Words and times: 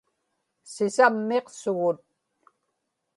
Sisammiqsugut 0.73 1.99